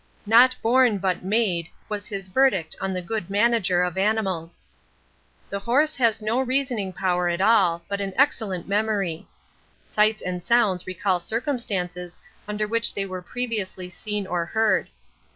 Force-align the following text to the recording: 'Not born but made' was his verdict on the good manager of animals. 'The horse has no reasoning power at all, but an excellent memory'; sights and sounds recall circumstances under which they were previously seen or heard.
'Not 0.25 0.55
born 0.63 0.97
but 0.97 1.23
made' 1.23 1.69
was 1.87 2.07
his 2.07 2.27
verdict 2.27 2.75
on 2.81 2.91
the 2.91 3.03
good 3.03 3.29
manager 3.29 3.83
of 3.83 3.99
animals. 3.99 4.59
'The 5.51 5.59
horse 5.59 5.95
has 5.97 6.23
no 6.23 6.39
reasoning 6.41 6.91
power 6.91 7.29
at 7.29 7.39
all, 7.39 7.83
but 7.87 8.01
an 8.01 8.11
excellent 8.15 8.67
memory'; 8.67 9.27
sights 9.85 10.23
and 10.23 10.43
sounds 10.43 10.87
recall 10.87 11.19
circumstances 11.19 12.17
under 12.47 12.67
which 12.67 12.95
they 12.95 13.05
were 13.05 13.21
previously 13.21 13.91
seen 13.91 14.25
or 14.25 14.43
heard. 14.43 14.89